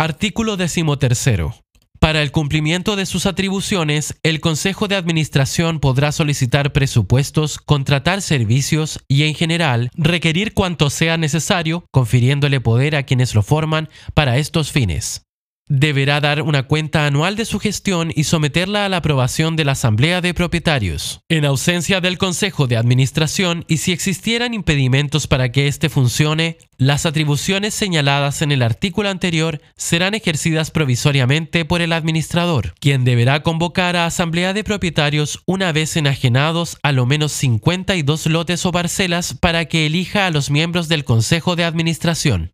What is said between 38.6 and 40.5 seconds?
o parcelas para que elija a los